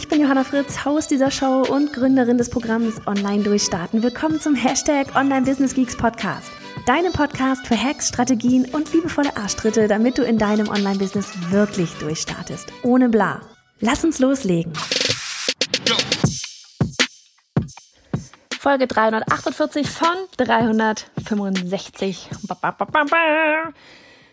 Ich 0.00 0.08
bin 0.08 0.22
Johanna 0.22 0.44
Fritz, 0.44 0.86
Haus 0.86 1.08
dieser 1.08 1.30
Show 1.30 1.60
und 1.60 1.92
Gründerin 1.92 2.38
des 2.38 2.48
Programms 2.48 3.06
Online 3.06 3.42
Durchstarten. 3.42 4.02
Willkommen 4.02 4.40
zum 4.40 4.54
Hashtag 4.54 5.14
Online 5.14 5.42
Business 5.42 5.74
Geeks 5.74 5.94
Podcast. 5.94 6.50
Deinem 6.86 7.12
Podcast 7.12 7.66
für 7.66 7.76
Hacks, 7.76 8.08
Strategien 8.08 8.64
und 8.72 8.90
liebevolle 8.94 9.36
Arschtritte, 9.36 9.88
damit 9.88 10.16
du 10.16 10.22
in 10.22 10.38
deinem 10.38 10.70
Online-Business 10.70 11.50
wirklich 11.50 11.92
durchstartest. 11.98 12.72
Ohne 12.82 13.10
bla. 13.10 13.42
Lass 13.80 14.02
uns 14.02 14.18
loslegen. 14.20 14.72
Folge 18.58 18.86
348 18.86 19.90
von 19.90 20.16
365. 20.38 22.30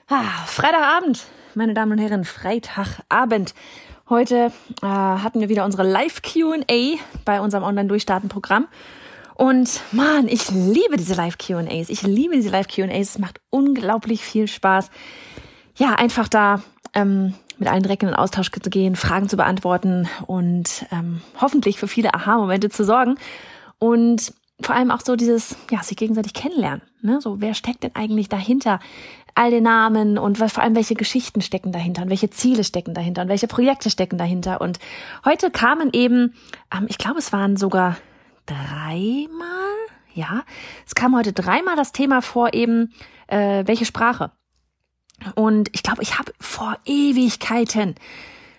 Ah, 0.08 0.46
Freitagabend, 0.46 1.26
meine 1.56 1.74
Damen 1.74 1.92
und 1.92 1.98
Herren, 1.98 2.24
Freitagabend. 2.24 3.54
Heute 4.10 4.54
äh, 4.82 4.86
hatten 4.86 5.42
wir 5.42 5.50
wieder 5.50 5.66
unsere 5.66 5.84
Live-QA 5.84 6.98
bei 7.26 7.42
unserem 7.42 7.66
Online-Durchstarten-Programm. 7.66 8.68
Und 9.36 9.82
man, 9.92 10.30
ich 10.30 10.50
liebe 10.50 10.96
diese 10.96 11.14
Live-QAs. 11.14 11.90
Ich 11.90 12.04
liebe 12.04 12.34
diese 12.36 12.50
Live-QAs. 12.50 12.90
Es 13.10 13.20
macht 13.20 13.42
unglaublich 13.50 14.24
viel 14.24 14.48
Spaß. 14.48 14.92
Ja, 15.76 15.96
einfach 15.96 16.30
da 16.30 16.64
ähm, 16.94 17.34
mit 17.58 17.68
allen 17.68 17.84
direkt 17.84 18.02
in 18.02 18.08
den 18.08 18.16
Austausch 18.16 18.50
zu 18.50 18.70
gehen, 18.70 18.96
Fragen 18.96 19.28
zu 19.28 19.36
beantworten 19.36 20.08
und 20.26 20.86
ähm, 20.94 21.20
hoffentlich 21.42 21.78
für 21.78 21.90
viele 21.90 22.14
Aha-Momente 22.14 22.70
zu 22.70 22.86
sorgen. 22.86 23.16
Und 23.78 24.34
vor 24.62 24.74
allem 24.74 24.90
auch 24.90 25.02
so 25.02 25.18
dieses, 25.18 25.58
ja, 25.70 25.84
sich 25.84 25.98
gegenseitig 25.98 26.34
kennenlernen. 26.34 26.82
Ne? 27.02 27.20
So, 27.20 27.42
wer 27.42 27.54
steckt 27.54 27.84
denn 27.84 27.94
eigentlich 27.94 28.30
dahinter? 28.30 28.80
All 29.38 29.52
den 29.52 29.64
Namen 29.64 30.18
und 30.18 30.38
vor 30.38 30.64
allem 30.64 30.76
welche 30.76 30.96
Geschichten 30.96 31.42
stecken 31.42 31.72
dahinter 31.72 32.02
und 32.02 32.10
welche 32.10 32.30
Ziele 32.30 32.64
stecken 32.64 32.94
dahinter 32.94 33.22
und 33.22 33.28
welche 33.28 33.48
Projekte 33.48 33.90
stecken 33.90 34.18
dahinter. 34.18 34.62
Und 34.62 34.80
heute 35.26 35.52
kamen 35.52 35.92
eben, 35.94 36.34
ähm, 36.74 36.88
ich 36.90 36.98
glaube, 36.98 37.20
es 37.20 37.32
waren 37.32 37.56
sogar 37.56 37.98
dreimal, 38.48 39.76
ja, 40.14 40.44
es 40.86 40.96
kam 40.96 41.16
heute 41.16 41.34
dreimal 41.34 41.76
das 41.76 41.92
Thema 41.92 42.22
vor 42.22 42.54
eben, 42.54 42.94
äh, 43.28 43.64
welche 43.68 43.86
Sprache. 43.86 44.32
Und 45.36 45.70
ich 45.74 45.84
glaube, 45.84 46.02
ich 46.02 46.18
habe 46.18 46.32
vor 46.40 46.78
Ewigkeiten 46.86 47.96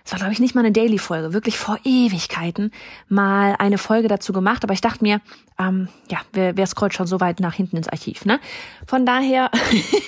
es 0.09 0.13
war 0.13 0.17
glaube 0.17 0.33
ich 0.33 0.39
nicht 0.39 0.55
mal 0.55 0.61
eine 0.61 0.71
Daily-Folge, 0.71 1.33
wirklich 1.33 1.59
vor 1.59 1.77
Ewigkeiten 1.83 2.71
mal 3.09 3.55
eine 3.59 3.77
Folge 3.77 4.07
dazu 4.07 4.33
gemacht, 4.33 4.63
aber 4.63 4.73
ich 4.73 4.81
dachte 4.81 5.03
mir, 5.03 5.21
ähm, 5.59 5.87
ja, 6.09 6.17
wer, 6.33 6.57
wer 6.57 6.65
scrollt 6.65 6.95
schon 6.95 7.05
so 7.05 7.19
weit 7.19 7.39
nach 7.39 7.53
hinten 7.53 7.77
ins 7.77 7.87
Archiv, 7.87 8.25
ne? 8.25 8.39
Von 8.87 9.05
daher 9.05 9.51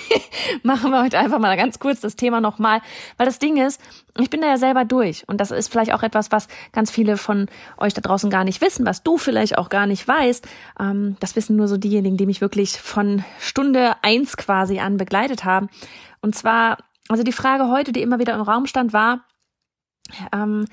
machen 0.64 0.90
wir 0.90 1.04
heute 1.04 1.20
einfach 1.20 1.38
mal 1.38 1.56
ganz 1.56 1.78
kurz 1.78 2.00
das 2.00 2.16
Thema 2.16 2.40
nochmal, 2.40 2.80
weil 3.16 3.26
das 3.26 3.38
Ding 3.38 3.64
ist, 3.64 3.80
ich 4.18 4.28
bin 4.28 4.40
da 4.40 4.48
ja 4.48 4.56
selber 4.56 4.84
durch 4.84 5.22
und 5.28 5.40
das 5.40 5.52
ist 5.52 5.70
vielleicht 5.70 5.92
auch 5.92 6.02
etwas, 6.02 6.32
was 6.32 6.48
ganz 6.72 6.90
viele 6.90 7.16
von 7.16 7.46
euch 7.78 7.94
da 7.94 8.00
draußen 8.00 8.28
gar 8.28 8.42
nicht 8.42 8.60
wissen, 8.60 8.84
was 8.84 9.04
du 9.04 9.18
vielleicht 9.18 9.56
auch 9.56 9.68
gar 9.68 9.86
nicht 9.86 10.08
weißt. 10.08 10.48
Ähm, 10.80 11.16
das 11.20 11.36
wissen 11.36 11.54
nur 11.54 11.68
so 11.68 11.76
diejenigen, 11.76 12.16
die 12.16 12.26
mich 12.26 12.40
wirklich 12.40 12.80
von 12.80 13.22
Stunde 13.38 13.92
eins 14.02 14.36
quasi 14.36 14.80
an 14.80 14.96
begleitet 14.96 15.44
haben. 15.44 15.68
Und 16.20 16.34
zwar, 16.34 16.78
also 17.08 17.22
die 17.22 17.30
Frage 17.30 17.68
heute, 17.68 17.92
die 17.92 18.02
immer 18.02 18.18
wieder 18.18 18.34
im 18.34 18.40
Raum 18.40 18.66
stand, 18.66 18.92
war, 18.92 19.20
ähm, 20.32 20.66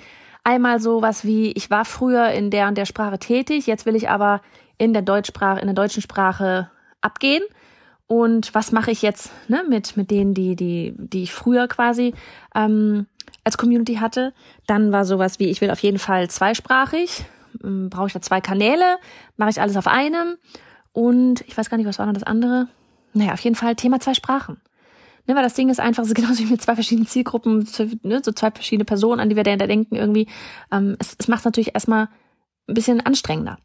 einmal 0.44 0.80
so 0.80 1.02
was 1.02 1.26
wie, 1.26 1.52
ich 1.52 1.70
war 1.70 1.86
früher 1.86 2.30
in 2.32 2.50
der 2.50 2.68
und 2.68 2.78
der 2.78 2.86
Sprache 2.86 3.20
tätig, 3.20 3.68
jetzt 3.68 3.86
will 3.86 3.96
ich 3.96 4.10
aber 4.10 4.42
in 4.78 4.94
der 4.94 5.02
Deutschsprache, 5.02 5.60
in 5.60 5.68
der 5.68 5.76
deutschen 5.76 6.02
Sprache 6.02 6.72
abgehen. 7.02 7.44
Und 8.08 8.56
was 8.56 8.72
mache 8.72 8.90
ich 8.90 9.04
jetzt 9.04 9.32
ne, 9.48 9.64
mit, 9.70 9.96
mit 9.96 10.10
denen, 10.10 10.34
die, 10.34 10.56
die, 10.56 10.96
die 10.98 11.24
ich 11.24 11.34
früher 11.34 11.68
quasi 11.68 12.16
ähm, 12.56 13.06
als 13.44 13.58
Community 13.58 13.96
hatte? 13.96 14.34
Dann 14.66 14.92
war 14.92 15.06
sowas 15.06 15.38
wie, 15.38 15.50
ich 15.50 15.62
will 15.62 15.70
auf 15.70 15.80
jeden 15.80 16.00
Fall 16.00 16.28
zweisprachig, 16.28 17.26
ähm, 17.64 17.92
brauche 17.92 18.08
ich 18.08 18.14
da 18.14 18.22
zwei 18.22 18.42
Kanäle, 18.42 18.98
mache 19.38 19.52
ich 19.52 19.62
alles 19.62 19.78
auf 19.78 19.86
einem. 19.86 20.38
Und 20.92 21.42
ich 21.42 21.56
weiß 21.56 21.70
gar 21.70 21.78
nicht, 21.78 21.86
was 21.86 22.00
war 22.00 22.08
noch 22.08 22.14
das 22.14 22.24
andere? 22.24 22.68
Naja, 23.14 23.34
auf 23.34 23.42
jeden 23.42 23.56
Fall 23.56 23.76
Thema 23.76 24.00
zwei 24.00 24.16
Sprachen. 24.16 24.60
Ne, 25.30 25.36
weil 25.36 25.44
das 25.44 25.54
Ding 25.54 25.70
ist 25.70 25.80
einfach, 25.80 26.06
so 26.06 26.14
genauso 26.16 26.40
wie 26.40 26.48
mit 26.48 26.60
zwei 26.60 26.74
verschiedenen 26.74 27.06
Zielgruppen, 27.06 27.70
ne, 28.02 28.20
so 28.26 28.32
zwei 28.32 28.50
verschiedene 28.50 28.84
Personen, 28.84 29.20
an 29.20 29.30
die 29.30 29.36
wir 29.36 29.44
da 29.44 29.56
denken 29.56 29.96
irgendwie. 29.96 30.28
Ähm, 30.72 30.98
es, 30.98 31.16
es 31.20 31.28
macht 31.28 31.46
natürlich 31.46 31.76
erstmal 31.76 32.10
ein 32.68 32.74
bisschen 32.74 33.00
anstrengender. 33.06 33.60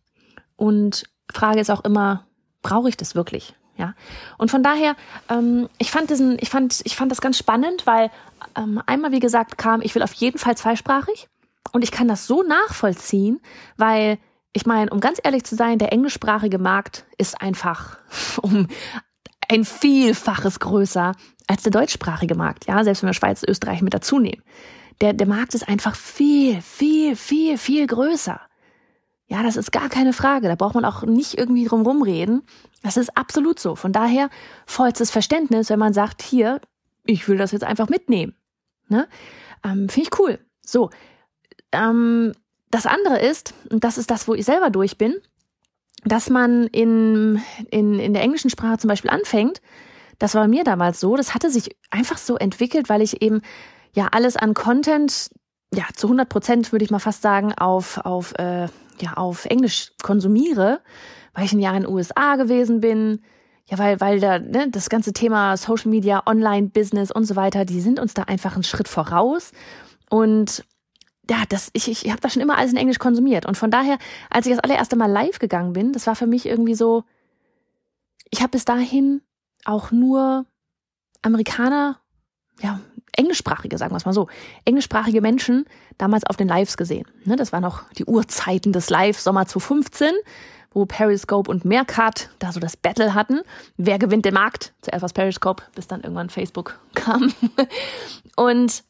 Und 0.57 1.05
Frage 1.33 1.61
ist 1.61 1.71
auch 1.71 1.83
immer, 1.83 2.27
brauche 2.61 2.91
ich 2.91 2.99
das 2.99 3.15
wirklich? 3.15 3.55
Ja. 3.79 3.95
Und 4.37 4.51
von 4.51 4.63
daher, 4.63 4.95
ähm, 5.31 5.71
ich 5.79 5.91
fand 5.91 6.11
diesen, 6.11 6.37
ich 6.39 6.51
fand, 6.51 6.83
ich 6.85 6.97
fand 6.97 7.11
das 7.11 7.23
ganz 7.23 7.39
spannend, 7.39 7.87
weil 7.87 8.11
ähm, 8.57 8.83
einmal, 8.85 9.13
wie 9.13 9.21
gesagt, 9.21 9.57
kam, 9.57 9.81
ich 9.81 9.95
will 9.95 10.03
auf 10.03 10.13
jeden 10.13 10.37
Fall 10.37 10.59
zweisprachig. 10.59 11.29
Und 11.73 11.83
ich 11.83 11.91
kann 11.91 12.09
das 12.09 12.27
so 12.27 12.43
nachvollziehen, 12.43 13.41
weil 13.79 14.19
ich 14.53 14.67
meine, 14.67 14.91
um 14.91 15.01
ganz 15.01 15.19
ehrlich 15.25 15.45
zu 15.45 15.57
sein, 15.57 15.79
der 15.79 15.95
englischsprachige 15.95 16.59
Markt 16.59 17.07
ist 17.17 17.41
einfach 17.41 17.97
um 18.43 18.69
ein 19.49 19.65
Vielfaches 19.65 20.60
größer 20.60 21.12
als 21.47 21.62
der 21.62 21.72
deutschsprachige 21.72 22.34
Markt. 22.34 22.66
Ja, 22.66 22.82
selbst 22.84 23.03
wenn 23.03 23.09
wir 23.09 23.15
Schweiz, 23.15 23.43
Österreich 23.43 23.82
mit 23.82 23.94
dazu 23.94 24.19
nehmen. 24.19 24.43
Der, 25.00 25.12
der 25.12 25.27
Markt 25.27 25.55
ist 25.55 25.69
einfach 25.69 25.97
viel, 25.97 26.60
viel, 26.62 27.16
viel, 27.16 27.59
viel 27.59 27.87
größer. 27.87 28.41
Ja, 29.27 29.43
das 29.43 29.56
ist 29.56 29.72
gar 29.72 29.88
keine 29.88 30.12
Frage. 30.12 30.49
Da 30.49 30.55
braucht 30.55 30.75
man 30.75 30.84
auch 30.84 31.03
nicht 31.03 31.37
irgendwie 31.37 31.65
drum 31.65 31.82
rumreden. 31.82 32.43
Das 32.82 32.97
ist 32.97 33.16
absolut 33.16 33.59
so. 33.59 33.75
Von 33.75 33.93
daher 33.93 34.28
vollstes 34.66 35.10
Verständnis, 35.10 35.71
wenn 35.71 35.78
man 35.78 35.94
sagt, 35.94 36.22
hier, 36.22 36.61
ich 37.05 37.26
will 37.28 37.38
das 37.38 37.53
jetzt 37.53 37.65
einfach 37.65 37.88
mitnehmen. 37.88 38.34
Ne? 38.88 39.09
Ähm, 39.65 39.88
Finde 39.88 40.09
ich 40.09 40.19
cool. 40.19 40.38
So. 40.61 40.91
Ähm, 41.72 42.32
das 42.71 42.87
andere 42.87 43.21
ist, 43.21 43.55
und 43.71 43.84
das 43.84 43.99
ist 43.99 44.11
das, 44.11 44.28
wo 44.28 44.34
ich 44.34 44.44
selber 44.44 44.71
durch 44.71 44.99
bin, 44.99 45.16
dass 46.05 46.31
man 46.31 46.67
in, 46.69 47.41
in, 47.71 47.99
in 47.99 48.13
der 48.13 48.23
englischen 48.23 48.51
Sprache 48.51 48.79
zum 48.79 48.89
Beispiel 48.89 49.11
anfängt, 49.11 49.61
das 50.19 50.35
war 50.35 50.47
mir 50.47 50.65
damals 50.65 51.01
so, 51.01 51.17
das 51.17 51.35
hatte 51.35 51.51
sich 51.51 51.77
einfach 51.91 52.19
so 52.19 52.37
entwickelt, 52.37 52.89
weil 52.89 53.03
ich 53.03 53.23
eben 53.23 53.43
ja 53.95 54.09
alles 54.13 54.37
an 54.37 54.55
Content, 54.55 55.31
ja 55.75 55.85
zu 55.95 56.07
100 56.07 56.29
Prozent 56.29 56.73
würde 56.73 56.85
ich 56.85 56.91
mal 56.91 56.99
fast 56.99 57.23
sagen, 57.23 57.53
auf, 57.53 57.99
auf, 57.99 58.33
äh, 58.39 58.69
ja, 59.01 59.15
auf 59.17 59.45
Englisch 59.47 59.93
konsumiere, 60.03 60.81
weil 61.33 61.45
ich 61.45 61.53
ein 61.53 61.59
Jahr 61.59 61.77
in 61.77 61.83
den 61.83 61.93
USA 61.93 62.37
gewesen 62.37 62.81
bin, 62.81 63.23
ja, 63.67 63.79
weil, 63.79 64.01
weil 64.01 64.21
da, 64.21 64.39
ne, 64.39 64.69
das 64.71 64.91
ganze 64.91 65.13
Thema 65.13 65.57
Social 65.57 65.91
Media, 65.91 66.23
Online-Business 66.27 67.11
und 67.11 67.25
so 67.25 67.35
weiter, 67.35 67.65
die 67.65 67.81
sind 67.81 67.99
uns 67.99 68.15
da 68.15 68.25
einfach 68.25 68.55
einen 68.55 68.63
Schritt 68.63 68.89
voraus. 68.89 69.53
Und 70.11 70.65
ja, 71.31 71.45
das, 71.49 71.71
ich, 71.73 71.89
ich, 71.89 72.11
habe 72.11 72.21
da 72.21 72.29
schon 72.29 72.43
immer 72.43 72.59
alles 72.59 72.73
in 72.73 72.79
Englisch 72.79 72.99
konsumiert. 72.99 73.47
Und 73.47 73.57
von 73.57 73.71
daher, 73.71 73.99
als 74.31 74.47
ich 74.47 74.53
das 74.53 74.62
allererste 74.62 74.97
Mal 74.97 75.11
live 75.11 75.39
gegangen 75.39 75.73
bin, 75.73 75.93
das 75.93 76.07
war 76.07 76.17
für 76.17 76.27
mich 76.27 76.47
irgendwie 76.47 76.75
so, 76.75 77.05
ich 78.31 78.41
habe 78.41 78.51
bis 78.51 78.65
dahin 78.65 79.23
auch 79.65 79.91
nur 79.91 80.45
Amerikaner, 81.23 82.01
ja, 82.61 82.81
englischsprachige, 83.17 83.79
sagen 83.79 83.93
wir 83.93 83.97
es 83.97 84.05
mal 84.05 84.12
so, 84.12 84.29
englischsprachige 84.65 85.21
Menschen 85.21 85.65
damals 85.99 86.25
auf 86.25 86.37
den 86.37 86.49
Lives 86.49 86.77
gesehen. 86.77 87.07
Ne, 87.25 87.37
das 87.37 87.53
waren 87.53 87.62
noch 87.62 87.91
die 87.93 88.05
Urzeiten 88.05 88.73
des 88.73 88.91
Live 88.91 89.19
Sommer 89.19 89.47
2015, 89.47 90.12
wo 90.73 90.85
Periscope 90.85 91.50
und 91.50 91.65
Meerkat 91.65 92.31
da 92.41 92.53
so 92.53 92.61
das 92.61 92.76
Battle 92.76 93.15
hatten. 93.15 93.41
Wer 93.76 93.99
gewinnt 93.99 94.25
den 94.25 94.35
Markt? 94.35 94.75
Zuerst 94.82 95.03
war 95.03 95.09
Periscope, 95.09 95.62
bis 95.75 95.87
dann 95.87 96.03
irgendwann 96.03 96.29
Facebook 96.29 96.81
kam. 96.94 97.32
Und 98.37 98.82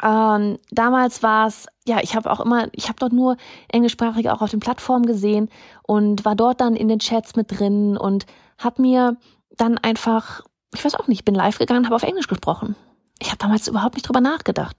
ähm, 0.00 0.58
damals 0.70 1.22
war 1.22 1.46
es, 1.46 1.66
ja, 1.86 1.98
ich 2.00 2.14
habe 2.14 2.30
auch 2.30 2.40
immer, 2.40 2.68
ich 2.72 2.88
habe 2.88 2.98
dort 2.98 3.12
nur 3.12 3.36
englischsprachige 3.68 4.32
auch 4.32 4.40
auf 4.40 4.50
den 4.50 4.60
Plattformen 4.60 5.04
gesehen 5.04 5.50
und 5.82 6.24
war 6.24 6.34
dort 6.34 6.60
dann 6.60 6.76
in 6.76 6.88
den 6.88 6.98
Chats 6.98 7.36
mit 7.36 7.58
drin 7.58 7.96
und 7.96 8.26
habe 8.58 8.80
mir 8.80 9.16
dann 9.56 9.78
einfach, 9.78 10.42
ich 10.74 10.84
weiß 10.84 10.94
auch 10.94 11.08
nicht, 11.08 11.24
bin 11.24 11.34
live 11.34 11.58
gegangen, 11.58 11.84
habe 11.84 11.96
auf 11.96 12.04
Englisch 12.04 12.28
gesprochen. 12.28 12.74
Ich 13.18 13.28
habe 13.28 13.38
damals 13.38 13.68
überhaupt 13.68 13.94
nicht 13.94 14.08
drüber 14.08 14.20
nachgedacht. 14.20 14.76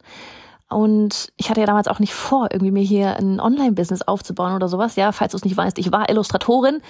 Und 0.70 1.32
ich 1.38 1.50
hatte 1.50 1.60
ja 1.60 1.68
damals 1.68 1.88
auch 1.88 2.00
nicht 2.00 2.14
vor, 2.14 2.50
irgendwie 2.52 2.72
mir 2.72 2.84
hier 2.84 3.16
ein 3.18 3.40
Online-Business 3.40 4.02
aufzubauen 4.02 4.56
oder 4.56 4.68
sowas. 4.68 4.96
Ja, 4.96 5.12
falls 5.12 5.32
du 5.32 5.38
es 5.38 5.46
nicht 5.46 5.56
weißt, 5.56 5.78
ich 5.78 5.92
war 5.92 6.10
Illustratorin 6.10 6.82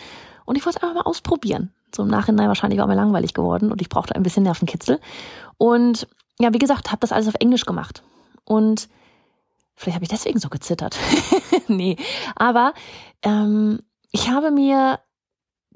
und 0.45 0.57
ich 0.57 0.65
wollte 0.65 0.77
es 0.77 0.83
einfach 0.83 0.95
mal 0.95 1.09
ausprobieren. 1.09 1.73
So 1.93 2.03
im 2.03 2.09
Nachhinein 2.09 2.47
wahrscheinlich 2.47 2.79
war 2.79 2.87
mir 2.87 2.95
langweilig 2.95 3.33
geworden 3.33 3.71
und 3.71 3.81
ich 3.81 3.89
brauchte 3.89 4.15
ein 4.15 4.23
bisschen 4.23 4.43
Nervenkitzel. 4.43 4.99
Und 5.57 6.07
ja, 6.39 6.53
wie 6.53 6.59
gesagt, 6.59 6.91
habe 6.91 7.01
das 7.01 7.11
alles 7.11 7.27
auf 7.27 7.35
Englisch 7.39 7.65
gemacht. 7.65 8.03
Und 8.45 8.89
Vielleicht 9.75 9.95
habe 9.95 10.05
ich 10.05 10.09
deswegen 10.09 10.39
so 10.39 10.49
gezittert. 10.49 10.97
nee, 11.67 11.97
aber 12.35 12.73
ähm, 13.21 13.79
ich 14.11 14.29
habe 14.29 14.51
mir 14.51 14.99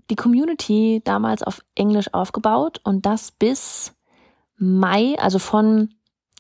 die 0.10 0.16
Community 0.16 1.02
damals 1.04 1.44
auf 1.44 1.62
Englisch 1.76 2.14
aufgebaut 2.14 2.80
und 2.84 3.06
das 3.06 3.32
bis 3.32 3.94
Mai, 4.58 5.16
also 5.20 5.40
von, 5.40 5.90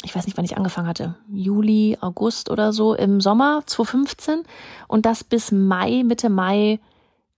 ich 0.03 0.15
weiß 0.15 0.25
nicht, 0.25 0.37
wann 0.37 0.45
ich 0.45 0.57
angefangen 0.57 0.87
hatte, 0.87 1.15
Juli, 1.29 1.97
August 1.99 2.49
oder 2.49 2.71
so 2.71 2.93
im 2.93 3.19
Sommer 3.19 3.63
2015 3.65 4.43
und 4.87 5.05
das 5.05 5.23
bis 5.23 5.51
Mai, 5.51 6.03
Mitte 6.05 6.29
Mai 6.29 6.79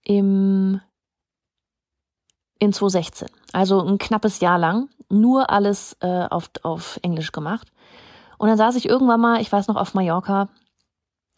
im 0.03 0.81
in 2.59 2.73
2016. 2.73 3.29
Also 3.53 3.81
ein 3.81 3.97
knappes 3.97 4.41
Jahr 4.41 4.59
lang. 4.59 4.89
Nur 5.09 5.49
alles 5.49 5.95
äh, 6.01 6.27
auf, 6.29 6.51
auf 6.61 6.99
Englisch 7.01 7.31
gemacht. 7.31 7.71
Und 8.39 8.47
dann 8.47 8.57
saß 8.57 8.75
ich 8.75 8.87
irgendwann 8.89 9.21
mal, 9.21 9.41
ich 9.41 9.51
weiß 9.51 9.67
noch, 9.67 9.75
auf 9.75 9.93
Mallorca 9.93 10.47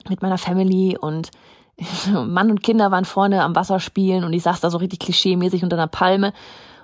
mit 0.07 0.21
meiner 0.21 0.37
Family 0.37 0.97
und 0.97 1.31
Mann 2.13 2.51
und 2.51 2.63
Kinder 2.63 2.91
waren 2.91 3.05
vorne 3.05 3.43
am 3.43 3.55
Wasser 3.55 3.79
spielen 3.79 4.23
und 4.23 4.33
ich 4.33 4.43
saß 4.43 4.61
da 4.61 4.69
so 4.69 4.77
richtig 4.77 4.99
klischeemäßig 4.99 5.63
unter 5.63 5.75
einer 5.75 5.87
Palme. 5.87 6.31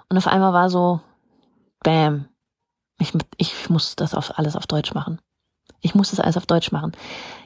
Und 0.09 0.17
auf 0.17 0.27
einmal 0.27 0.53
war 0.53 0.69
so, 0.69 0.99
bam, 1.83 2.27
ich, 2.99 3.13
ich 3.37 3.69
muss 3.69 3.95
das 3.95 4.15
auf, 4.15 4.37
alles 4.39 4.55
auf 4.55 4.65
Deutsch 4.65 4.93
machen. 4.93 5.19
Ich 5.81 5.93
muss 5.93 6.09
das 6.09 6.19
alles 6.19 6.35
auf 6.35 6.47
Deutsch 6.47 6.71
machen. 6.71 6.93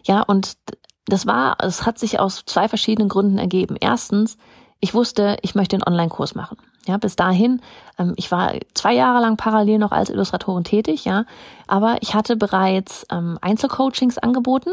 Ja, 0.06 0.21
und 0.21 0.57
das 1.06 1.25
war, 1.25 1.57
es 1.59 1.85
hat 1.85 2.00
sich 2.00 2.19
aus 2.19 2.44
zwei 2.45 2.69
verschiedenen 2.69 3.09
Gründen 3.09 3.38
ergeben. 3.38 3.75
Erstens, 3.79 4.38
ich 4.79 4.94
wusste, 4.94 5.38
ich 5.41 5.56
möchte 5.56 5.75
einen 5.75 5.83
Online-Kurs 5.83 6.35
machen. 6.35 6.57
Ja, 6.88 6.98
bis 6.98 7.16
dahin, 7.16 7.62
ähm, 8.00 8.13
ich 8.18 8.31
war 8.31 8.54
zwei 8.74 8.94
Jahre 8.94 9.22
lang 9.22 9.38
parallel 9.38 9.78
noch 9.78 9.92
als 9.92 10.10
Illustratorin 10.10 10.63
tätig, 10.63 11.06
ja, 11.06 11.25
aber 11.68 11.98
ich 12.01 12.16
hatte 12.16 12.36
bereits 12.36 13.06
ähm, 13.12 13.38
Einzelcoachings 13.42 14.18
angeboten. 14.18 14.72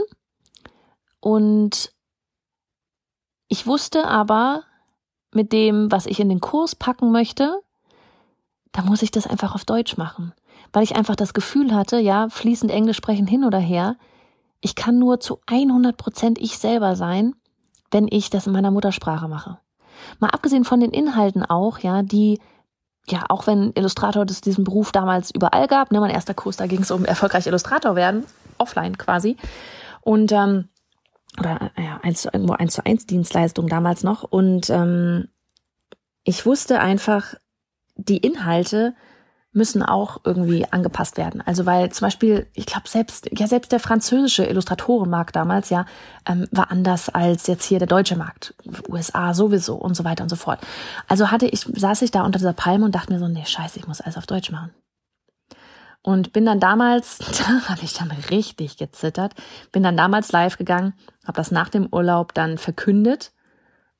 Und 1.20 1.92
ich 3.48 3.66
wusste 3.66 4.06
aber 4.06 4.62
mit 5.32 5.52
dem, 5.52 5.90
was 5.92 6.06
ich 6.06 6.20
in 6.20 6.28
den 6.28 6.40
Kurs 6.40 6.74
packen 6.74 7.12
möchte, 7.12 7.60
da 8.72 8.82
muss 8.82 9.02
ich 9.02 9.10
das 9.10 9.26
einfach 9.26 9.54
auf 9.54 9.64
Deutsch 9.64 9.96
machen, 9.96 10.32
weil 10.72 10.84
ich 10.84 10.96
einfach 10.96 11.16
das 11.16 11.34
Gefühl 11.34 11.74
hatte, 11.74 11.98
ja, 11.98 12.28
fließend 12.28 12.70
Englisch 12.70 12.96
sprechen 12.96 13.26
hin 13.26 13.44
oder 13.44 13.58
her, 13.58 13.96
ich 14.60 14.74
kann 14.74 14.98
nur 14.98 15.20
zu 15.20 15.40
100 15.46 15.96
Prozent 15.96 16.38
ich 16.38 16.58
selber 16.58 16.96
sein, 16.96 17.34
wenn 17.90 18.08
ich 18.10 18.30
das 18.30 18.46
in 18.46 18.52
meiner 18.52 18.70
Muttersprache 18.70 19.28
mache. 19.28 19.58
Mal 20.18 20.30
abgesehen 20.30 20.64
von 20.64 20.80
den 20.80 20.90
Inhalten 20.90 21.44
auch, 21.44 21.78
ja, 21.78 22.02
die 22.02 22.40
ja, 23.10 23.24
auch 23.28 23.46
wenn 23.46 23.72
Illustrator 23.72 24.26
das 24.26 24.42
diesen 24.42 24.64
Beruf 24.64 24.92
damals 24.92 25.30
überall 25.30 25.66
gab, 25.66 25.92
ne, 25.92 26.00
mein 26.00 26.10
erster 26.10 26.34
Kurs, 26.34 26.58
da 26.58 26.66
ging 26.66 26.82
es 26.82 26.90
um 26.90 27.06
erfolgreich 27.06 27.46
Illustrator 27.46 27.96
werden, 27.96 28.24
offline 28.58 28.98
quasi. 28.98 29.36
Und 30.02 30.30
ähm, 30.32 30.68
oder 31.38 31.70
ja, 31.76 32.00
eins 32.02 32.22
zu, 32.22 32.32
eins 32.32 32.74
zu 32.74 32.84
eins 32.84 33.06
Dienstleistung 33.06 33.68
damals 33.68 34.02
noch. 34.02 34.24
Und 34.24 34.70
ähm, 34.70 35.28
ich 36.24 36.44
wusste 36.44 36.80
einfach, 36.80 37.34
die 37.96 38.18
Inhalte 38.18 38.94
müssen 39.52 39.82
auch 39.82 40.20
irgendwie 40.24 40.66
angepasst 40.70 41.16
werden. 41.16 41.40
Also 41.40 41.64
weil 41.64 41.90
zum 41.90 42.06
Beispiel, 42.06 42.46
ich 42.54 42.66
glaube 42.66 42.88
selbst, 42.88 43.28
ja 43.32 43.46
selbst 43.46 43.72
der 43.72 43.80
französische 43.80 44.44
Illustratorenmarkt 44.44 45.34
damals 45.34 45.70
ja 45.70 45.86
ähm, 46.26 46.46
war 46.50 46.70
anders 46.70 47.08
als 47.08 47.46
jetzt 47.46 47.64
hier 47.64 47.78
der 47.78 47.88
deutsche 47.88 48.16
Markt, 48.16 48.54
USA 48.88 49.32
sowieso 49.32 49.76
und 49.76 49.94
so 49.94 50.04
weiter 50.04 50.22
und 50.22 50.28
so 50.28 50.36
fort. 50.36 50.60
Also 51.08 51.30
hatte 51.30 51.46
ich 51.46 51.60
saß 51.60 52.02
ich 52.02 52.10
da 52.10 52.24
unter 52.24 52.38
dieser 52.38 52.52
Palme 52.52 52.84
und 52.84 52.94
dachte 52.94 53.12
mir 53.12 53.18
so, 53.18 53.28
nee 53.28 53.44
Scheiße, 53.44 53.78
ich 53.78 53.88
muss 53.88 54.00
alles 54.00 54.18
auf 54.18 54.26
Deutsch 54.26 54.50
machen. 54.50 54.70
Und 56.02 56.32
bin 56.32 56.44
dann 56.46 56.60
damals, 56.60 57.18
da 57.38 57.68
habe 57.68 57.82
ich 57.82 57.94
dann 57.94 58.10
richtig 58.30 58.76
gezittert, 58.76 59.34
bin 59.72 59.82
dann 59.82 59.96
damals 59.96 60.30
live 60.30 60.58
gegangen, 60.58 60.92
habe 61.26 61.36
das 61.36 61.50
nach 61.50 61.70
dem 61.70 61.88
Urlaub 61.90 62.34
dann 62.34 62.58
verkündet 62.58 63.32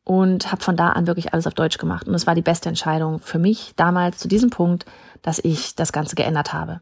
und 0.09 0.51
habe 0.51 0.63
von 0.63 0.75
da 0.75 0.89
an 0.89 1.07
wirklich 1.07 1.35
alles 1.35 1.47
auf 1.47 1.53
Deutsch 1.53 1.77
gemacht. 1.77 2.09
Und 2.09 2.15
es 2.15 2.27
war 2.27 2.35
die 2.35 2.41
beste 2.41 2.71
Entscheidung 2.71 3.19
für 3.19 3.39
mich 3.39 3.75
damals 3.77 4.17
zu 4.17 4.27
diesem 4.27 4.49
Punkt, 4.49 4.87
dass 5.21 5.39
ich 5.39 5.75
das 5.75 5.93
Ganze 5.93 6.17
geändert 6.17 6.55
habe. 6.55 6.81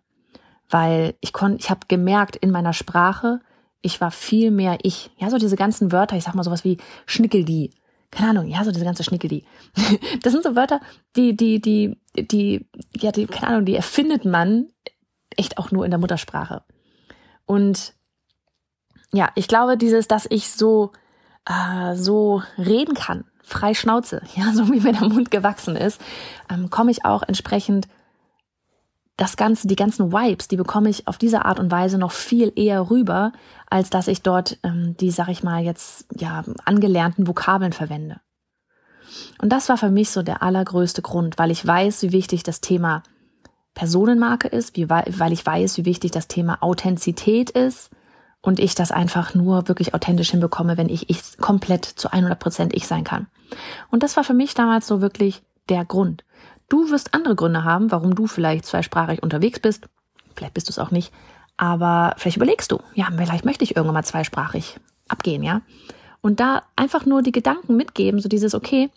Weil 0.70 1.14
ich 1.20 1.32
konnte, 1.32 1.58
ich 1.58 1.68
habe 1.68 1.80
gemerkt 1.88 2.36
in 2.36 2.52
meiner 2.52 2.72
Sprache, 2.72 3.40
ich 3.82 4.00
war 4.00 4.12
viel 4.12 4.52
mehr 4.52 4.78
ich. 4.82 5.10
Ja, 5.18 5.28
so 5.28 5.38
diese 5.38 5.56
ganzen 5.56 5.90
Wörter, 5.90 6.16
ich 6.16 6.22
sag 6.22 6.36
mal 6.36 6.44
sowas 6.44 6.62
wie 6.62 6.78
Schnickeldie. 7.04 7.72
Keine 8.12 8.30
Ahnung, 8.30 8.46
ja, 8.46 8.62
so 8.62 8.70
diese 8.70 8.84
ganze 8.84 9.02
Schnickeldie. 9.02 9.44
Das 10.22 10.32
sind 10.32 10.44
so 10.44 10.54
Wörter, 10.54 10.80
die, 11.16 11.36
die, 11.36 11.60
die, 11.60 11.98
die, 12.16 12.68
ja, 12.94 13.10
die, 13.10 13.26
keine 13.26 13.48
Ahnung, 13.48 13.64
die 13.64 13.74
erfindet 13.74 14.24
man 14.24 14.68
echt 15.36 15.58
auch 15.58 15.72
nur 15.72 15.84
in 15.84 15.90
der 15.90 15.98
Muttersprache. 15.98 16.62
Und 17.44 17.92
ja, 19.12 19.30
ich 19.34 19.48
glaube, 19.48 19.76
dieses, 19.76 20.06
dass 20.06 20.26
ich 20.30 20.48
so 20.48 20.92
äh, 21.46 21.94
so 21.94 22.42
reden 22.58 22.94
kann, 22.94 23.24
frei 23.42 23.74
Schnauze, 23.74 24.22
ja, 24.34 24.52
so 24.52 24.68
wie 24.68 24.80
mir 24.80 24.92
der 24.92 25.08
Mund 25.08 25.30
gewachsen 25.30 25.76
ist, 25.76 26.00
ähm, 26.50 26.70
komme 26.70 26.90
ich 26.90 27.04
auch 27.04 27.22
entsprechend 27.22 27.88
das 29.16 29.38
Ganze, 29.38 29.66
die 29.66 29.76
ganzen 29.76 30.12
Vibes, 30.12 30.48
die 30.48 30.56
bekomme 30.56 30.90
ich 30.90 31.08
auf 31.08 31.16
diese 31.16 31.46
Art 31.46 31.58
und 31.58 31.70
Weise 31.70 31.96
noch 31.96 32.12
viel 32.12 32.52
eher 32.54 32.90
rüber, 32.90 33.32
als 33.70 33.88
dass 33.88 34.08
ich 34.08 34.20
dort 34.20 34.58
ähm, 34.62 34.94
die, 35.00 35.10
sag 35.10 35.28
ich 35.28 35.42
mal, 35.42 35.62
jetzt 35.62 36.06
ja 36.14 36.44
angelernten 36.66 37.26
Vokabeln 37.26 37.72
verwende. 37.72 38.20
Und 39.40 39.50
das 39.50 39.68
war 39.70 39.78
für 39.78 39.90
mich 39.90 40.10
so 40.10 40.22
der 40.22 40.42
allergrößte 40.42 41.00
Grund, 41.00 41.38
weil 41.38 41.50
ich 41.50 41.66
weiß, 41.66 42.02
wie 42.02 42.12
wichtig 42.12 42.42
das 42.42 42.60
Thema 42.60 43.02
Personenmarke 43.74 44.48
ist, 44.48 44.76
wie, 44.76 44.88
weil 44.90 45.32
ich 45.32 45.46
weiß, 45.46 45.78
wie 45.78 45.84
wichtig 45.84 46.10
das 46.10 46.28
Thema 46.28 46.62
Authentizität 46.62 47.50
ist, 47.50 47.90
und 48.46 48.60
ich 48.60 48.76
das 48.76 48.92
einfach 48.92 49.34
nur 49.34 49.66
wirklich 49.66 49.92
authentisch 49.92 50.30
hinbekomme, 50.30 50.76
wenn 50.76 50.88
ich, 50.88 51.10
ich 51.10 51.36
komplett 51.38 51.84
zu 51.84 52.12
100 52.12 52.38
Prozent 52.38 52.74
ich 52.74 52.86
sein 52.86 53.02
kann. 53.02 53.26
Und 53.90 54.04
das 54.04 54.16
war 54.16 54.22
für 54.22 54.34
mich 54.34 54.54
damals 54.54 54.86
so 54.86 55.00
wirklich 55.00 55.42
der 55.68 55.84
Grund. 55.84 56.24
Du 56.68 56.90
wirst 56.90 57.12
andere 57.12 57.34
Gründe 57.34 57.64
haben, 57.64 57.90
warum 57.90 58.14
du 58.14 58.28
vielleicht 58.28 58.64
zweisprachig 58.64 59.20
unterwegs 59.24 59.58
bist. 59.58 59.88
Vielleicht 60.36 60.54
bist 60.54 60.68
du 60.68 60.70
es 60.70 60.78
auch 60.78 60.92
nicht. 60.92 61.12
Aber 61.56 62.14
vielleicht 62.18 62.36
überlegst 62.36 62.70
du, 62.70 62.78
ja, 62.94 63.08
vielleicht 63.16 63.44
möchte 63.44 63.64
ich 63.64 63.74
irgendwann 63.74 63.94
mal 63.94 64.04
zweisprachig 64.04 64.78
abgehen, 65.08 65.42
ja. 65.42 65.62
Und 66.20 66.38
da 66.38 66.62
einfach 66.76 67.04
nur 67.04 67.22
die 67.22 67.32
Gedanken 67.32 67.76
mitgeben, 67.76 68.20
so 68.20 68.28
dieses, 68.28 68.54
okay, 68.54 68.90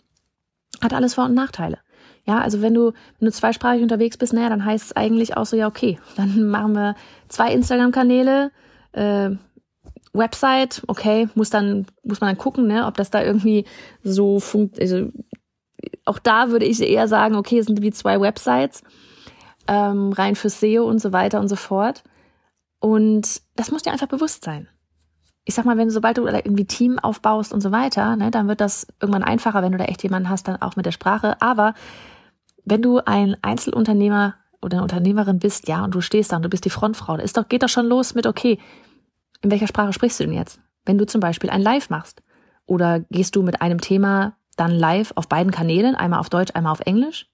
hat 0.80 0.94
alles 0.94 1.14
Vor- 1.14 1.24
und 1.24 1.34
Nachteile. 1.34 1.78
Ja, 2.24 2.38
also 2.38 2.62
wenn 2.62 2.74
du, 2.74 2.92
wenn 3.18 3.26
du 3.26 3.32
zweisprachig 3.32 3.82
unterwegs 3.82 4.16
bist, 4.16 4.32
naja, 4.32 4.48
dann 4.48 4.64
heißt 4.64 4.86
es 4.86 4.96
eigentlich 4.96 5.36
auch 5.36 5.46
so, 5.46 5.56
ja, 5.56 5.66
okay, 5.66 5.98
dann 6.16 6.48
machen 6.50 6.74
wir 6.74 6.94
zwei 7.28 7.52
Instagram-Kanäle, 7.52 8.52
äh, 8.92 9.30
Website, 10.12 10.82
okay, 10.88 11.28
muss 11.34 11.50
dann, 11.50 11.86
muss 12.02 12.20
man 12.20 12.30
dann 12.30 12.38
gucken, 12.38 12.66
ne, 12.66 12.86
ob 12.86 12.96
das 12.96 13.10
da 13.10 13.22
irgendwie 13.22 13.64
so 14.02 14.40
funkt, 14.40 14.80
also 14.80 15.10
auch 16.04 16.18
da 16.18 16.50
würde 16.50 16.66
ich 16.66 16.80
eher 16.80 17.08
sagen, 17.08 17.36
okay, 17.36 17.58
es 17.58 17.66
sind 17.66 17.82
wie 17.82 17.92
zwei 17.92 18.20
Websites, 18.20 18.82
ähm, 19.68 20.12
rein 20.12 20.34
für 20.34 20.50
SEO 20.50 20.84
und 20.84 20.98
so 21.00 21.12
weiter 21.12 21.40
und 21.40 21.48
so 21.48 21.56
fort. 21.56 22.02
Und 22.80 23.42
das 23.56 23.70
muss 23.70 23.82
dir 23.82 23.92
einfach 23.92 24.08
bewusst 24.08 24.44
sein. 24.44 24.68
Ich 25.44 25.54
sag 25.54 25.64
mal, 25.64 25.76
wenn 25.78 25.88
du, 25.88 25.94
sobald 25.94 26.18
du 26.18 26.26
irgendwie 26.26 26.66
Team 26.66 26.98
aufbaust 26.98 27.52
und 27.52 27.60
so 27.60 27.72
weiter, 27.72 28.16
ne, 28.16 28.30
dann 28.30 28.48
wird 28.48 28.60
das 28.60 28.86
irgendwann 29.00 29.22
einfacher, 29.22 29.62
wenn 29.62 29.72
du 29.72 29.78
da 29.78 29.84
echt 29.84 30.02
jemanden 30.02 30.28
hast, 30.28 30.48
dann 30.48 30.60
auch 30.60 30.76
mit 30.76 30.86
der 30.86 30.92
Sprache. 30.92 31.40
Aber 31.40 31.74
wenn 32.64 32.82
du 32.82 32.98
ein 32.98 33.36
Einzelunternehmer 33.42 34.34
oder 34.62 34.82
Unternehmerin 34.82 35.38
bist, 35.38 35.68
ja, 35.68 35.84
und 35.84 35.94
du 35.94 36.00
stehst 36.00 36.32
da 36.32 36.36
und 36.36 36.42
du 36.42 36.48
bist 36.48 36.64
die 36.64 36.70
Frontfrau, 36.70 37.16
da 37.16 37.22
ist 37.22 37.36
doch, 37.36 37.48
geht 37.48 37.62
doch 37.62 37.68
schon 37.68 37.86
los 37.86 38.14
mit, 38.14 38.26
okay, 38.26 38.58
in 39.42 39.50
welcher 39.50 39.66
Sprache 39.66 39.92
sprichst 39.92 40.20
du 40.20 40.24
denn 40.24 40.34
jetzt? 40.34 40.60
Wenn 40.84 40.98
du 40.98 41.06
zum 41.06 41.20
Beispiel 41.20 41.50
ein 41.50 41.62
Live 41.62 41.90
machst 41.90 42.22
oder 42.66 43.00
gehst 43.10 43.36
du 43.36 43.42
mit 43.42 43.62
einem 43.62 43.80
Thema 43.80 44.36
dann 44.56 44.72
live 44.72 45.12
auf 45.14 45.28
beiden 45.28 45.52
Kanälen, 45.52 45.94
einmal 45.94 46.20
auf 46.20 46.28
Deutsch, 46.28 46.52
einmal 46.54 46.72
auf 46.72 46.80
Englisch? 46.80 47.26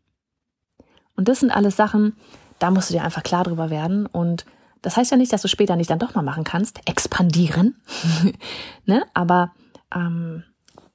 Und 1.16 1.28
das 1.28 1.40
sind 1.40 1.50
alles 1.50 1.76
Sachen, 1.76 2.16
da 2.59 2.71
musst 2.71 2.90
du 2.90 2.95
dir 2.95 3.02
einfach 3.02 3.23
klar 3.23 3.45
drüber 3.45 3.71
werden 3.71 4.06
und 4.06 4.45
das 4.83 4.97
heißt 4.97 5.11
ja 5.11 5.16
nicht, 5.16 5.33
dass 5.33 5.42
du 5.42 5.49
später 5.49 5.75
nicht 5.75 5.90
dann 5.90 5.99
doch 5.99 6.14
mal 6.14 6.23
machen 6.23 6.45
kannst, 6.45 6.80
expandieren, 6.88 7.83
ne? 8.85 9.04
Aber 9.14 9.52
ähm, 9.92 10.45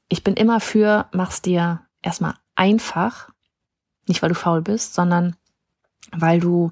ich 0.07 0.23
bin 0.23 0.35
immer 0.35 0.59
für, 0.59 1.07
mach's 1.11 1.41
dir 1.41 1.81
erstmal 2.01 2.35
einfach, 2.55 3.29
nicht 4.07 4.21
weil 4.21 4.29
du 4.29 4.35
faul 4.35 4.61
bist, 4.61 4.93
sondern 4.93 5.35
weil 6.11 6.39
du 6.39 6.71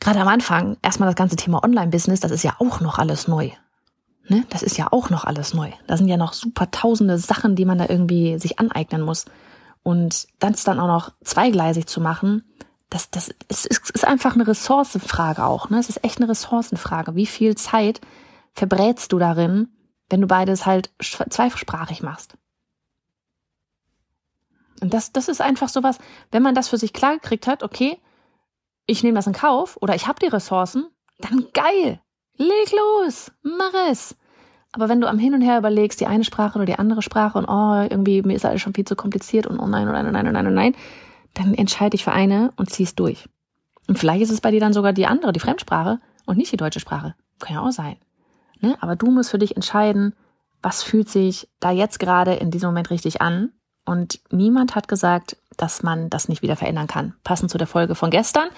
gerade 0.00 0.20
am 0.20 0.28
Anfang 0.28 0.76
erstmal 0.82 1.08
das 1.08 1.16
ganze 1.16 1.36
Thema 1.36 1.62
Online-Business, 1.64 2.20
das 2.20 2.30
ist 2.30 2.42
ja 2.42 2.56
auch 2.58 2.80
noch 2.80 2.98
alles 2.98 3.28
neu. 3.28 3.50
Ne? 4.28 4.44
Das 4.50 4.62
ist 4.62 4.76
ja 4.76 4.88
auch 4.90 5.10
noch 5.10 5.24
alles 5.24 5.54
neu. 5.54 5.70
Da 5.86 5.96
sind 5.96 6.08
ja 6.08 6.16
noch 6.16 6.32
super 6.32 6.70
tausende 6.70 7.18
Sachen, 7.18 7.56
die 7.56 7.64
man 7.64 7.78
da 7.78 7.86
irgendwie 7.88 8.38
sich 8.38 8.58
aneignen 8.58 9.02
muss. 9.02 9.24
Und 9.82 10.26
das 10.40 10.64
dann 10.64 10.80
auch 10.80 10.88
noch 10.88 11.12
zweigleisig 11.22 11.86
zu 11.86 12.00
machen, 12.00 12.42
das, 12.90 13.10
das 13.10 13.30
ist, 13.48 13.66
ist 13.66 14.04
einfach 14.04 14.34
eine 14.34 14.46
Ressourcenfrage 14.46 15.44
auch. 15.44 15.70
Ne? 15.70 15.78
Es 15.78 15.88
ist 15.88 16.04
echt 16.04 16.18
eine 16.18 16.28
Ressourcenfrage. 16.28 17.14
Wie 17.14 17.26
viel 17.26 17.56
Zeit 17.56 18.00
verbrätst 18.52 19.12
du 19.12 19.18
darin, 19.18 19.68
wenn 20.08 20.20
du 20.20 20.26
beides 20.26 20.66
halt 20.66 20.90
zweisprachig 21.00 22.02
machst? 22.02 22.36
Und 24.80 24.92
das, 24.92 25.12
das 25.12 25.28
ist 25.28 25.40
einfach 25.40 25.68
sowas, 25.68 25.98
wenn 26.30 26.42
man 26.42 26.54
das 26.54 26.68
für 26.68 26.78
sich 26.78 26.92
klar 26.92 27.14
gekriegt 27.14 27.46
hat, 27.46 27.62
okay, 27.62 27.98
ich 28.86 29.02
nehme 29.02 29.16
das 29.16 29.26
in 29.26 29.32
Kauf 29.32 29.78
oder 29.80 29.94
ich 29.94 30.06
habe 30.06 30.20
die 30.20 30.26
Ressourcen, 30.26 30.86
dann 31.18 31.46
geil. 31.52 32.00
Leg 32.36 32.72
los, 32.72 33.32
mach 33.42 33.72
es. 33.88 34.16
Aber 34.72 34.88
wenn 34.88 35.00
du 35.00 35.08
am 35.08 35.18
Hin 35.18 35.34
und 35.34 35.40
Her 35.40 35.58
überlegst, 35.58 36.00
die 36.00 36.06
eine 36.06 36.24
Sprache 36.24 36.56
oder 36.56 36.66
die 36.66 36.78
andere 36.78 37.00
Sprache 37.00 37.38
und 37.38 37.46
oh, 37.46 37.86
irgendwie 37.88 38.22
mir 38.22 38.34
ist 38.34 38.44
alles 38.44 38.60
schon 38.60 38.74
viel 38.74 38.84
zu 38.84 38.94
kompliziert 38.94 39.46
und 39.46 39.58
oh 39.58 39.66
nein, 39.66 39.88
oh 39.88 39.92
nein, 39.92 40.06
oh 40.06 40.10
nein, 40.10 40.28
oh 40.28 40.32
nein, 40.32 40.46
oh 40.46 40.50
nein, 40.50 40.74
dann 41.32 41.54
entscheide 41.54 41.90
dich 41.90 42.04
für 42.04 42.12
eine 42.12 42.52
und 42.56 42.70
ziehst 42.70 42.98
durch. 43.00 43.26
Und 43.88 43.98
vielleicht 43.98 44.22
ist 44.22 44.30
es 44.30 44.40
bei 44.40 44.50
dir 44.50 44.60
dann 44.60 44.72
sogar 44.72 44.92
die 44.92 45.06
andere, 45.06 45.32
die 45.32 45.40
Fremdsprache 45.40 46.00
und 46.26 46.36
nicht 46.36 46.52
die 46.52 46.56
deutsche 46.56 46.80
Sprache. 46.80 47.14
Kann 47.38 47.54
ja 47.54 47.62
auch 47.62 47.70
sein. 47.70 47.96
Ne? 48.60 48.76
Aber 48.80 48.96
du 48.96 49.10
musst 49.10 49.30
für 49.30 49.38
dich 49.38 49.56
entscheiden, 49.56 50.14
was 50.62 50.82
fühlt 50.82 51.08
sich 51.08 51.48
da 51.60 51.70
jetzt 51.70 51.98
gerade 51.98 52.34
in 52.34 52.50
diesem 52.50 52.68
Moment 52.68 52.90
richtig 52.90 53.20
an. 53.20 53.52
Und 53.86 54.20
niemand 54.30 54.74
hat 54.74 54.88
gesagt, 54.88 55.36
dass 55.56 55.82
man 55.82 56.10
das 56.10 56.28
nicht 56.28 56.42
wieder 56.42 56.56
verändern 56.56 56.88
kann. 56.88 57.14
Passend 57.24 57.50
zu 57.50 57.56
der 57.56 57.68
Folge 57.68 57.94
von 57.94 58.10
gestern. 58.10 58.48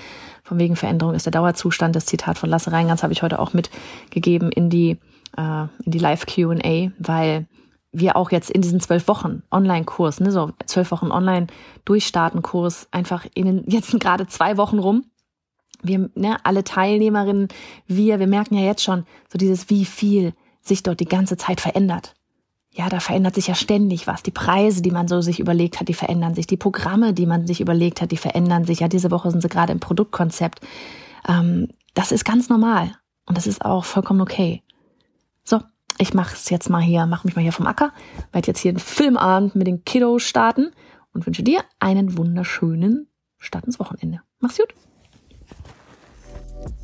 Von 0.42 0.58
wegen 0.58 0.74
Veränderung 0.74 1.14
ist 1.14 1.26
der 1.26 1.32
Dauerzustand. 1.32 1.94
Das 1.94 2.06
Zitat 2.06 2.38
von 2.38 2.50
Lasse 2.50 2.72
Reingans 2.72 3.02
habe 3.02 3.12
ich 3.12 3.22
heute 3.22 3.38
auch 3.38 3.52
mitgegeben 3.52 4.50
in 4.50 4.70
die, 4.70 4.98
äh, 5.36 5.62
in 5.84 5.92
die 5.92 5.98
Live 5.98 6.26
Q&A, 6.26 6.90
weil 6.98 7.46
wir 7.92 8.16
auch 8.16 8.30
jetzt 8.30 8.50
in 8.50 8.62
diesen 8.62 8.80
zwölf 8.80 9.06
Wochen 9.06 9.42
Online-Kurs, 9.50 10.20
ne, 10.20 10.32
so 10.32 10.52
zwölf 10.66 10.90
Wochen 10.90 11.10
Online-Durchstarten-Kurs, 11.10 12.88
einfach 12.90 13.26
in 13.34 13.46
den, 13.46 13.64
jetzt 13.66 13.92
gerade 14.00 14.26
zwei 14.26 14.56
Wochen 14.56 14.78
rum. 14.78 15.04
Wir, 15.82 16.10
ne, 16.14 16.38
alle 16.42 16.64
Teilnehmerinnen, 16.64 17.48
wir, 17.86 18.18
wir 18.18 18.26
merken 18.26 18.54
ja 18.54 18.64
jetzt 18.64 18.82
schon 18.82 19.04
so 19.30 19.38
dieses, 19.38 19.70
wie 19.70 19.84
viel 19.84 20.32
sich 20.60 20.82
dort 20.82 21.00
die 21.00 21.04
ganze 21.04 21.36
Zeit 21.36 21.60
verändert 21.60 22.14
ja, 22.78 22.88
da 22.88 23.00
verändert 23.00 23.34
sich 23.34 23.48
ja 23.48 23.56
ständig 23.56 24.06
was. 24.06 24.22
Die 24.22 24.30
Preise, 24.30 24.82
die 24.82 24.92
man 24.92 25.08
so 25.08 25.20
sich 25.20 25.40
überlegt 25.40 25.80
hat, 25.80 25.88
die 25.88 25.94
verändern 25.94 26.36
sich. 26.36 26.46
Die 26.46 26.56
Programme, 26.56 27.12
die 27.12 27.26
man 27.26 27.44
sich 27.44 27.60
überlegt 27.60 28.00
hat, 28.00 28.12
die 28.12 28.16
verändern 28.16 28.64
sich. 28.64 28.78
Ja, 28.78 28.86
diese 28.86 29.10
Woche 29.10 29.32
sind 29.32 29.42
sie 29.42 29.48
gerade 29.48 29.72
im 29.72 29.80
Produktkonzept. 29.80 30.60
Ähm, 31.26 31.70
das 31.94 32.12
ist 32.12 32.24
ganz 32.24 32.48
normal 32.48 32.92
und 33.26 33.36
das 33.36 33.48
ist 33.48 33.64
auch 33.64 33.84
vollkommen 33.84 34.20
okay. 34.20 34.62
So, 35.42 35.60
ich 35.98 36.14
mache 36.14 36.36
es 36.36 36.50
jetzt 36.50 36.70
mal 36.70 36.80
hier, 36.80 37.06
mache 37.06 37.26
mich 37.26 37.34
mal 37.34 37.42
hier 37.42 37.52
vom 37.52 37.66
Acker, 37.66 37.92
werde 38.30 38.46
jetzt 38.46 38.60
hier 38.60 38.70
einen 38.70 38.78
Filmabend 38.78 39.56
mit 39.56 39.66
den 39.66 39.84
Kiddos 39.84 40.22
starten 40.22 40.70
und 41.12 41.26
wünsche 41.26 41.42
dir 41.42 41.64
einen 41.80 42.16
wunderschönen 42.16 43.08
Start 43.38 43.64
ins 43.64 43.80
Wochenende. 43.80 44.20
Mach's 44.38 44.56
gut. 44.56 44.72